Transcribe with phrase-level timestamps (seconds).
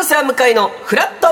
[0.00, 1.28] パンサー向かいのフラット。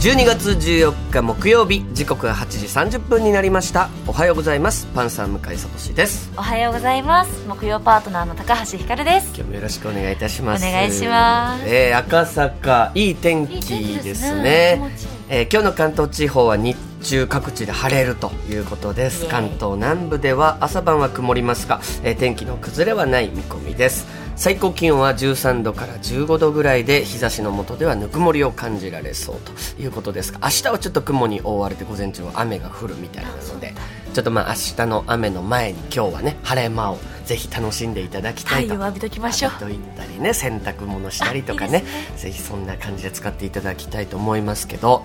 [0.00, 3.90] 12月14日木曜日時刻は8時30分になりました。
[4.06, 4.86] おはようございます。
[4.94, 6.32] パンサー向井聡です。
[6.38, 7.46] おはようございます。
[7.46, 9.26] 木曜パートナーの高橋ひかるです。
[9.34, 10.66] 今日もよろしくお願いいたします。
[10.66, 11.64] お願いします。
[11.66, 13.60] えー、赤坂いい天気
[14.02, 14.80] ですね
[15.28, 19.26] えー、今日の関東地方は日中各地で晴れるということです。
[19.26, 24.06] 関東南部では朝晩は曇りますが、えー、天気の崩れはない見込みです。
[24.36, 29.52] 最高気温は13度から15度ぐらいで日差しの下ではぬくもりを感じられそうと
[29.82, 33.72] いうことですが明日はちょっと雲に覆われて午前中は雨が降るみたいなので
[34.12, 39.52] ちょっとまあ明日の雨の前に今日はね晴れ間をぜひ楽しんでいただきたいと浴びときましょう。
[39.58, 41.84] といったりね洗濯物したりとかね、ね、
[42.16, 45.04] ぜひそんな感じで使っていただきたいと思いますけど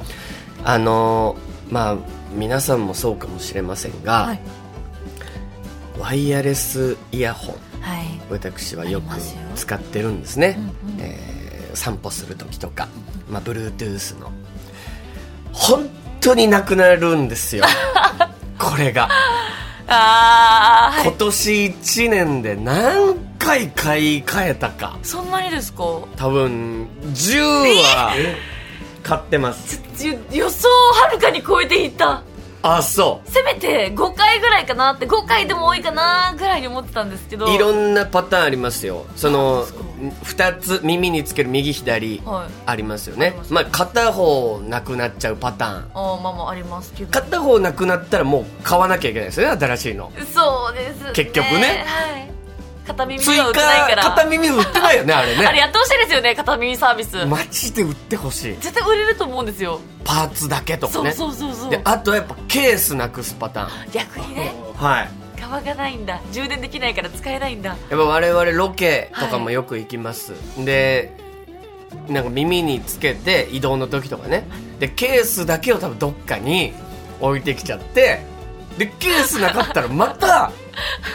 [0.64, 1.98] あのー、まあ
[2.34, 4.40] 皆さんもそうかもしれませんが、はい、
[6.00, 7.72] ワイヤレスイヤホン
[8.32, 9.18] 私はよく
[9.56, 12.88] 使ってるんですね、うんうん、えー、散歩する時とか、
[13.30, 14.32] まあ、Bluetooth の。
[15.52, 15.90] 本
[16.22, 17.66] 当になくなるんですよ。
[18.58, 19.10] これが
[19.94, 24.98] あ、はい、今年1年で何回買い替えたか。
[25.04, 25.84] そんなにですか？
[26.16, 27.40] 多分10
[27.84, 28.14] は
[29.04, 29.82] 買ってます。
[30.32, 32.24] 予想をはるかに超えていった
[32.64, 33.30] あそう。
[33.30, 37.48] せめて5回ぐらいかなって5回でも多いかなぐらいに思ってたんですけど。
[37.54, 39.06] いろんなパターンありますよ。
[39.16, 42.22] その2つ耳につける右左
[42.66, 45.74] ありますよね、はい、まあ片方なくなっちゃうパターン。
[45.94, 47.12] あまあまあありますけど。
[47.12, 50.12] 片方なくなったらもう買わなきゃいけないですよね新しいの。
[50.34, 51.86] そうです、ね、結局ね。
[51.88, 52.41] はい
[52.94, 54.04] 片耳は売ってないから。
[54.04, 55.46] 片耳売ってないよねあれね。
[55.48, 57.26] あれやってほしいですよね片耳サービス。
[57.26, 58.58] マジで売ってほしい。
[58.60, 59.80] 絶対売れると思うんですよ。
[60.04, 61.12] パーツだけとかね。
[61.12, 63.92] そうそうそうであとやっぱケースなくすパターン。
[63.92, 64.54] 逆にね。
[64.78, 65.10] はい。
[65.40, 66.22] 側がないんだ。
[66.32, 67.70] 充電できないから使えないんだ。
[67.70, 71.14] やっぱ我々ロケとかもよく行きます、はい、で
[72.08, 74.48] なんか耳につけて移動の時とかね。
[74.80, 76.74] でケースだけを多分どっかに
[77.20, 78.30] 置いてきちゃって。
[78.78, 80.52] でケースなかったらまた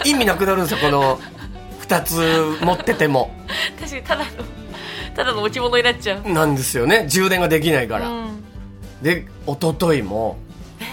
[0.04, 1.18] 意味なくなるんですよこの
[1.88, 3.30] 2つ持ってても。
[3.80, 4.30] 確かにただの
[5.14, 6.28] ただの置物になっちゃう。
[6.30, 7.06] なんですよね。
[7.08, 8.42] 充電ができないから、うん、
[9.02, 10.36] で一昨日も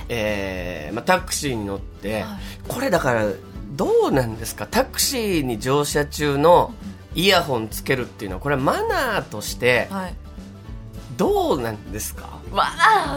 [0.07, 0.89] え？
[0.91, 3.25] ーまあ、タクシーに乗って、はい、これだから
[3.71, 4.65] どうなんですか？
[4.67, 6.73] タクシーに乗車中の
[7.15, 9.89] イヤホンつけるっていうのはこれはマナーとして
[11.17, 12.63] どうなんですか、マ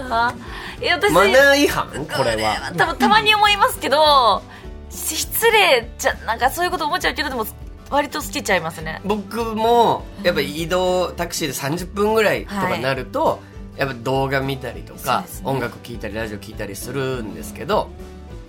[0.08, 0.82] ナー？
[0.82, 1.86] いや私マナー違反？
[2.06, 2.72] これは。
[2.76, 4.42] 多分たまに思いますけど
[4.90, 7.46] 失礼じゃなんかそういうこと思っちゃうけどでも
[7.90, 9.00] 割と好きちゃいますね。
[9.04, 13.38] 僕もやっぱ移動タクシーで30分ぐらいとかなると、は
[13.76, 17.90] い、やっぱ動画見たりとか、ね、音楽聴いたりラジオ聴いたりするんですけど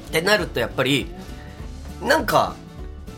[0.08, 1.08] ってなるとやっぱり
[2.02, 2.56] なんか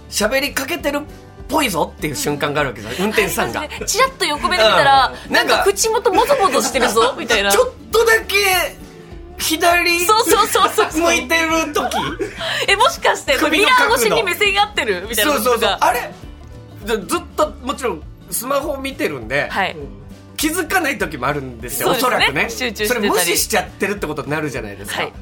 [0.09, 1.01] 喋りかけてるっ
[1.47, 7.51] ぽいぞっていう瞬間があるわけです運転手さんが、チラッと横目で見たら、うん、なんか口元もぞもぞしてるぞみたいな。
[7.51, 8.78] ちょっとだけ
[9.39, 11.95] 左そうそうそうそう向いてる時？
[12.67, 15.77] えもしかしてミラー越しに目線合ってるみたいなそうそうそう。
[15.79, 16.11] あれ？
[16.85, 19.75] ずっともちろんスマホを見てるんで、はい、
[20.37, 22.49] 気づかない時もあるんですよ、ね、おそらくね。
[22.49, 25.13] 集中それ無視しちゃってるってことになるじゃないですか、はい、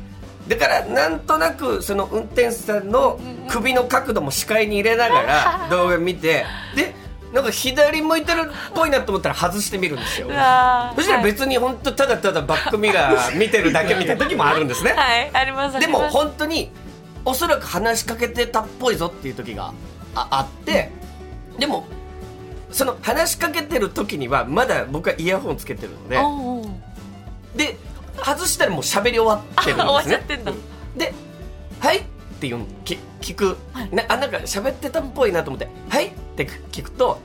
[0.47, 3.19] だからなんとなくその運転手さんの
[3.49, 6.45] 首の角度も視界に入れながら動画見て
[6.75, 6.93] で
[7.33, 8.43] なんか左向いてるっ
[8.73, 10.27] ぽいなと思ったら外してみるんですよ。
[10.27, 14.91] そしたら別に本当ただただバックミラー見てるだけみたいな時もあるんですね。
[14.91, 15.29] はい。
[15.33, 16.71] ありますでも本当に
[17.25, 19.73] おそらく話しかけてたっぽいぞっていう時が
[20.15, 20.91] ああって
[21.59, 21.85] でも
[22.71, 27.77] その話しかけてる時にはまだ僕はイヤホンつけてるのでで
[28.23, 30.53] 外したらもう喋り終わってるんですね。
[30.97, 31.13] で
[31.79, 32.03] 「はい?」っ
[32.39, 37.19] ていうき聞く、はい、なあなんか喋ってたっぽいなと思って「はい?」って聞くと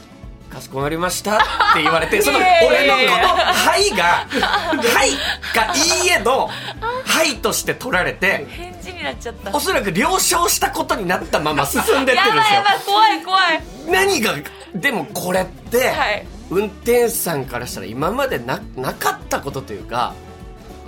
[0.48, 1.40] 「かしこまりました」っ
[1.74, 5.10] て言われて その俺のこの「はい」が「はい」
[5.54, 6.48] がいいえの
[7.04, 9.54] 「はい」として取られて返事になっちゃった。
[9.54, 12.36] おそらく了承したことになったまま進んでってるんですよ。
[12.36, 13.62] やばいやばい怖い怖い。
[13.86, 14.34] 何が
[14.74, 20.14] でもこれって、はい、運転手さんからしたら今までななかったことというか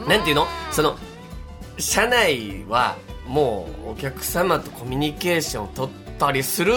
[0.08, 0.48] なんていうの？
[0.72, 0.96] その
[1.78, 2.96] 車内は
[3.26, 6.72] もうお客様とコミュニケーションを取ったりする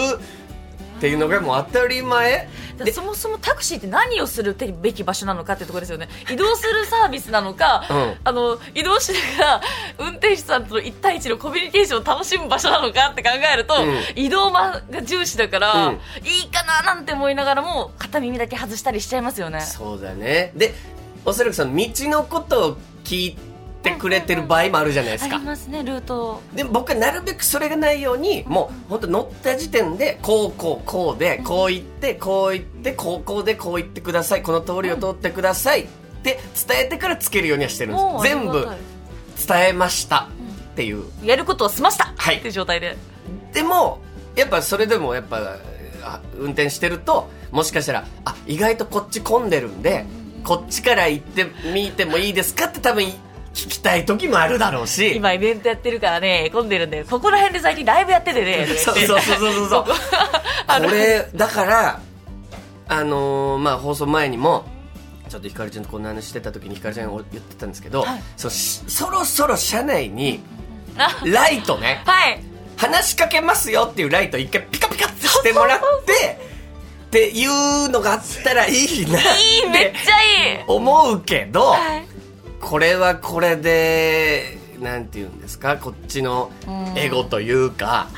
[1.00, 2.46] っていうのがもう当たり前。
[2.92, 6.08] そもそもタクシーって何をするべき場所なのかっていうところですよね。
[6.30, 9.60] 移動するサービスなのか、うん、あの移動しながら
[9.98, 15.96] 運転手さんとの1対1のコミュニケーションを楽しむ場所なのかって考えると、うん、移動が重視だから、うん、い
[16.44, 19.60] いかななんて思いながらも片耳だけ外したりしちゃいますよね。
[19.60, 20.52] そうだね。
[20.54, 20.74] で
[21.24, 23.49] おそらくその道のことを聞いて
[23.88, 25.36] くれてる場合もあるじゃないですか。
[25.36, 26.42] ありますねルート。
[26.54, 34.42] でも僕はなるべくそれがないようにもう本当乗った時点でこうこうこうでこう言ってこう言ってこうこうでこう言ってください。
[34.42, 35.86] この通りを通ってくださいっ
[36.22, 36.38] て
[36.68, 38.22] 伝えてからつけるようにはしてるんです。
[38.22, 38.68] 全部
[39.48, 40.28] 伝えました
[40.72, 41.04] っていう。
[41.24, 42.36] やることを済ました、はい。
[42.36, 42.96] っていう状態で
[43.52, 44.00] でも
[44.36, 45.56] やっぱそれでもやっぱ
[46.02, 50.04] あ運転してるともしかしたらあ意外とこっち混んでるんで
[50.44, 53.04] こっちから行ってみてもいいですかって多分
[53.54, 55.14] 聞きたい時もあるだろうし。
[55.16, 59.84] 今イベントやってるからね混んでるんでここら辺で最近ライブやっててね そうそうそうそうそう。
[59.84, 62.00] これ だから
[62.88, 64.64] あのーまあ放送前にも
[65.28, 68.22] ちょっとひかるちゃんとこんな話してた時にひかるちゃんが言ってたんですけど、はい。
[68.36, 70.40] そそろそろ車内に
[70.96, 72.42] あ ライトねはい。
[72.76, 76.38] 話しかけますよっていうライト一回ピカピカってしてもらって
[77.06, 79.22] っていうのがあったらいいなっ
[79.64, 80.58] いいめってちゃいい。
[80.66, 82.06] 思うけど、はい
[82.60, 85.76] これはこれでなんて言うんですか？
[85.76, 86.50] こっちの
[86.96, 88.08] エゴというか、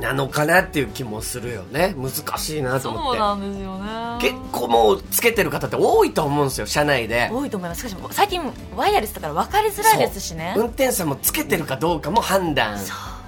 [0.00, 1.94] なのかなっていう気もするよね。
[1.96, 3.18] 難しいなと思って。
[3.18, 4.18] そうなんですよね。
[4.20, 7.28] 結構もうつけてる方って多いと思うんですよ車内で。
[7.32, 7.88] 多いと思います。
[7.88, 8.42] しかし最近
[8.76, 10.54] ワイヤレスだから分かりづらいですしね。
[10.56, 12.78] 運転手さんもつけてるかどうかも判断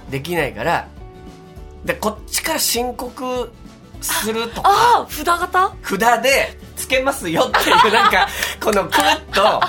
[0.09, 0.87] できないから。
[1.85, 3.51] でこっちから申告
[4.01, 4.69] するとか。
[4.69, 5.73] ああ札型？
[5.83, 8.27] 札でつけますよっていうなんか
[8.63, 9.61] このくるっと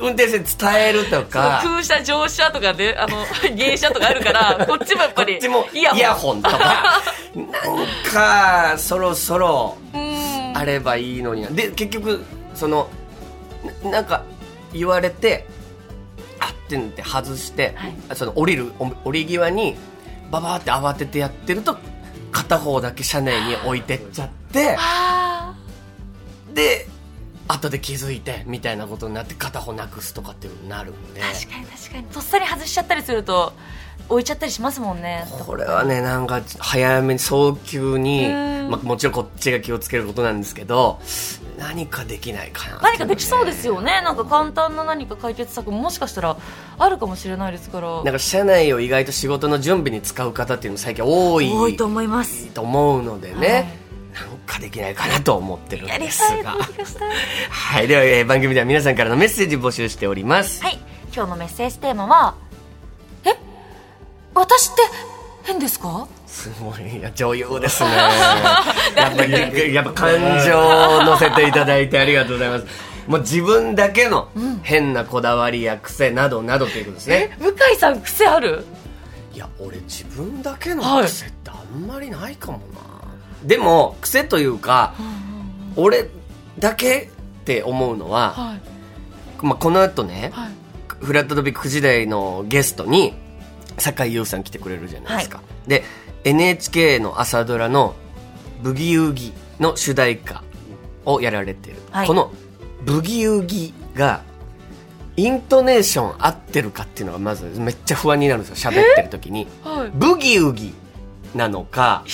[0.00, 1.60] 運転手に伝えるとか。
[1.62, 3.24] 空車乗車とかであの
[3.54, 6.58] 芸者とかあるからこっちもやっぱりイイヤホンとか。
[7.34, 10.52] なんかそろそろうん。
[10.56, 11.50] あればいいのにな。
[11.50, 12.24] で結局
[12.54, 12.88] その
[13.84, 14.24] ななんか
[14.72, 15.46] 言われて
[16.38, 17.94] あってんって外して、はい。
[18.14, 19.76] その降りるお降り際に
[20.30, 21.76] ババーって慌ててやってると
[22.32, 24.76] 片方だけ車内に置いてっちゃって。
[24.78, 25.54] あ
[26.52, 26.88] で
[27.52, 31.20] 後で気づいてみたいなことになって片方なくすとかっていうのになるんで。
[31.20, 32.04] ー確かに確かに。
[32.04, 33.52] とっさに外しちゃったりすると
[34.08, 35.24] 置いちゃったりしますもんね。
[35.46, 38.70] これはねなんか早めに早急に、うん。
[38.70, 41.00] まあ、もちろんこっちが気をつけることなんですけど
[41.58, 44.00] 何かできないかな何かできそうですよね。
[44.02, 46.36] なんか簡単な何か解決策ももしかしたら
[46.78, 48.02] あるかもしれないですから。
[48.04, 52.46] なんか社内を意外と仕事の準備に使う方っていうの最近多い多いと思います。
[52.48, 53.79] と思うのでね、
[54.14, 56.56] なんかできないかなと思ってるんですが。
[57.50, 57.88] はい。
[57.88, 60.62] では、えー番組では皆さんからのメッセージ募集しております。
[60.62, 60.78] はい。
[61.14, 62.34] 今日のメッセージテーマは
[63.24, 63.36] え？
[64.34, 64.82] 私って
[65.44, 66.08] 変ですか？
[66.26, 67.90] すごい女優ですね。
[68.96, 70.10] やっぱりやっぱ感
[70.46, 72.66] 情を乗せていただいてありがとうございます。
[73.08, 74.28] もう自分だけの
[74.62, 78.64] 変なこだわりや癖などなどということですね、向井さん癖ある？
[79.34, 82.64] いや俺自分だけの癖ってあんまりないかもな、
[83.44, 84.94] でも癖というか、
[85.76, 86.08] 俺
[86.58, 87.10] だけ
[87.40, 88.60] って思うのは、はい。
[89.46, 90.50] まあ、この後ね、はい。
[91.04, 93.14] フラットドビック9時台のゲストに
[93.78, 95.82] 酒井優さん来てくれるじゃないですか、で
[96.24, 97.94] NHK の朝ドラの
[98.62, 100.42] 「ブギウギ」の主題歌
[101.06, 102.06] をやられてる、はい。
[102.06, 102.30] この
[102.84, 104.20] 「ブギウギ」が
[105.16, 108.70] イントネーション合ってるかっていうのがまずめっちゃ不安になるんですよ。
[108.70, 109.46] 喋ってる時に。
[109.64, 109.90] はい。
[109.94, 110.74] ブギウギ
[111.34, 112.04] なのか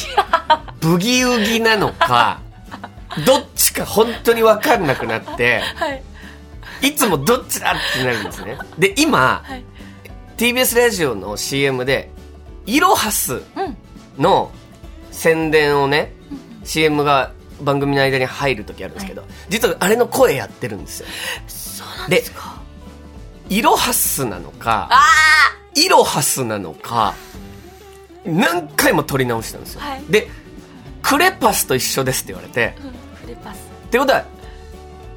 [0.81, 2.41] ブギウギなのか
[3.27, 6.03] どっちか本当に分かんなくなってはい。
[6.83, 8.59] いつもどっちだってなるんですね。
[8.79, 9.65] で、今、はい。
[10.37, 12.11] TBS ラジオの CM で、
[12.67, 13.77] イロハスうん。
[14.19, 14.51] の
[15.11, 16.13] 宣伝をね、
[16.65, 21.07] CM が番組の間に入る時あるんですけど、実はあれの声やってるんですよ。
[22.09, 22.23] で
[23.49, 25.03] イロハスなのか、あ
[25.75, 27.15] イロハスなのか、
[28.25, 29.81] 何回も撮り直したんですよ。
[29.81, 30.03] はい。
[30.09, 30.29] で、
[31.07, 32.83] クレパスと一緒ですって言われて、あ
[33.21, 33.59] フレパス。
[33.59, 34.25] ってことは、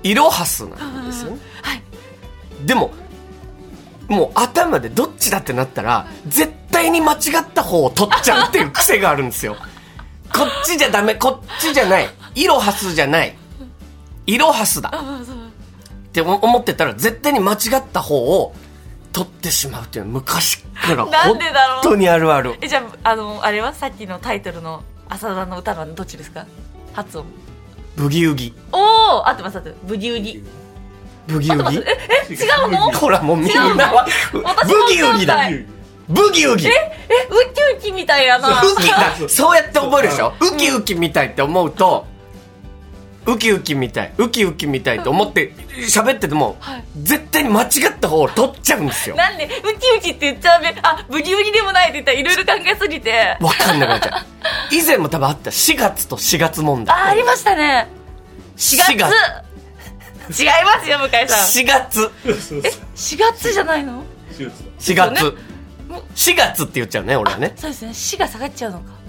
[0.04, 1.32] イロハスなんですよ。
[1.32, 1.40] ね。
[1.64, 1.82] はい。
[2.64, 2.92] でも
[4.08, 9.56] もう頭でどっちだってなったら絶対に間違った方を取っちゃうっていう癖があるんですよ。
[10.32, 12.10] こっちじゃダメこっちじゃない。
[12.36, 13.36] イロハスじゃない。
[14.28, 14.90] イロハスだ。
[14.90, 18.54] って思ってたら絶対に間違った方を
[19.12, 21.40] 取ってしまうっていう昔から本
[21.82, 22.58] 当にあるある。
[22.62, 23.74] えじゃああのあれは？
[23.74, 26.46] さっきのタイトルの朝ドラの歌はどっちですか？
[26.94, 27.26] 発音。
[27.96, 28.54] ブギウギ。
[28.72, 29.82] おお合ってます合ってます。
[29.86, 30.44] ブギウギ。
[31.28, 31.78] ブギウギ？
[31.78, 31.98] え
[32.30, 32.38] え違
[32.68, 32.72] う。
[32.72, 32.92] の？
[32.92, 35.50] ほらもうみんなはブギウギだ。
[36.08, 36.68] ブギウギ。
[36.68, 36.72] え
[37.30, 38.62] ウキウキみたいやな。
[38.62, 40.34] ウキだそうやって覚えるでしょ？
[40.40, 42.06] ウキウキみたいって思うと
[43.26, 45.54] ウキウキみたいウキウキみたいって思って
[45.88, 46.84] 喋ってても、はい。
[47.04, 49.16] 絶対に間違った方を取っちゃうんですよ。
[49.16, 53.38] なんでウキウキって言っちゃうべあブギウギでもないって言ったらいろいろ考えすぎて。
[53.40, 54.26] わかんなくなっちゃう
[54.72, 55.52] 以前も多分あった。
[55.52, 56.96] 4月と4月問題。
[56.96, 57.88] あありましたね。
[58.58, 58.92] 4月。
[58.94, 60.42] 4月。
[60.42, 61.40] 違いますよ向井さん。
[61.48, 62.12] 4月。
[62.26, 62.30] え
[62.96, 64.04] 4月じゃないの
[64.80, 65.38] ？4月。
[66.16, 66.64] 4月。
[66.64, 67.54] って言っちゃうね俺はね。
[67.56, 67.92] そうですね。
[67.92, 69.00] 4が下がっちゃうのか。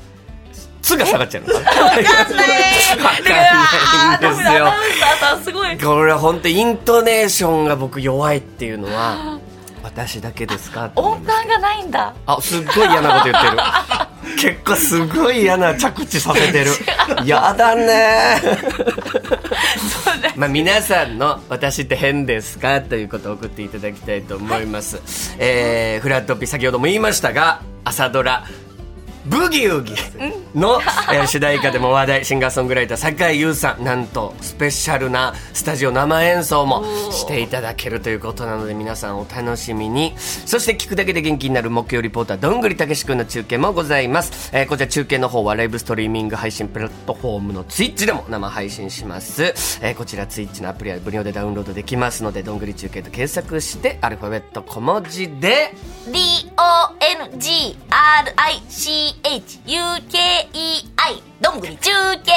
[0.83, 2.05] つが下がっちゃうのか分かんない。
[2.05, 4.73] わかんないんですよ。
[5.21, 5.79] さんすごい。
[5.79, 9.39] これは本当イントネーションが僕弱いっていうのは
[9.85, 10.91] 私だけですか？
[10.97, 12.15] 音感がないんだ。
[12.27, 13.57] あすっごい嫌なこと言ってる
[14.39, 16.71] 結構すごい嫌な着地させてる。
[17.25, 18.41] やだね。
[20.37, 28.45] まあ皆さんの「私って変ですか?」ということを送っていただきたいと思います、えーフラットピ先ほども言いましたが朝ドラ
[29.31, 29.95] ブギウギ
[30.55, 30.81] の、
[31.13, 40.15] えー主題歌でも話題シンガーソングライター酒井優さんなんとスペシャルなスタジオ生演奏もしていただけるということなので皆さんお楽しみに。
[40.19, 49.45] そして聞くだけで元気になる木曜リポーターどんぐりたけし君の中継もございます、えーこちら中継の方はライブストリーミング配信プラットフォームのツイッチでも生配信します、
[49.83, 55.75] えーこちらツイッチのアプリは無料でダウンロードできますのでどんぐり中継と検索してアルファベット小文字で
[59.23, 61.91] D-O-N-G-R-I-C-H-U-K-E-I どんぐり中
[62.23, 62.33] 継。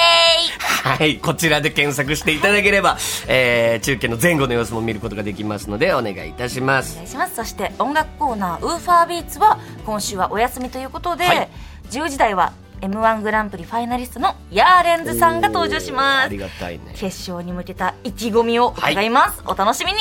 [0.84, 2.98] はい、こちらで検索していただければ、
[3.28, 6.94] えー中継の前後の様子も見ることができますのでお願いいたします。
[6.94, 7.36] お願いします。
[7.36, 11.50] そして音楽コーナーウーファービーツは今週はお休みということで、はい。
[11.90, 16.26] 10時台は m 1グランプリファイナリストのヤーレンズさんが登場します。
[16.26, 16.94] ありがたいね。
[16.96, 20.00] 決勝に向けた意気込みを伺います、お楽しみに、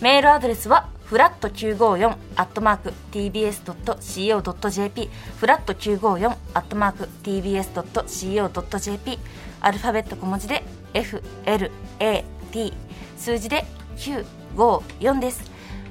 [0.00, 9.18] メールアドレスはフラット954アットマーク tbs.co.jp フラット954アットマーク tbs.co.jp
[9.60, 10.62] アルファベット小文字で
[10.94, 12.72] FLAT
[13.18, 13.66] 数字で
[13.98, 15.42] 954です。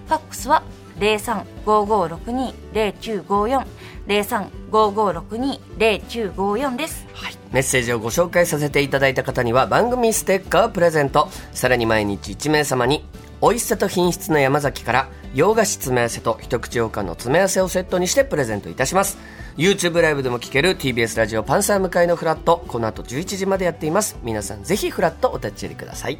[0.07, 0.63] ファックスは
[0.97, 3.67] 0355620954
[4.07, 7.05] 0355620954です。
[7.13, 11.29] はい、メッセージをご紹介させていただいた方には番組ステッカーをプレゼント。
[11.53, 13.05] さらに毎日1名様に
[13.41, 19.17] 美味しさと品質の山崎から洋菓子詰め合わせと一口羊羹の詰め合わせをセットにしてプレゼントいたします。
[19.57, 22.63] YouTube ライブでも聴ける TBS ラジオパンサー向かいのフラット。
[22.67, 24.17] この後11時までやっています。
[24.21, 26.19] 皆さんぜひフラットお立ち寄りください。